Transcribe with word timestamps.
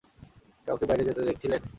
কাউরে 0.67 0.85
বাইরে 0.89 1.03
যেতে 1.07 1.21
দেখসিলেন? 1.27 1.61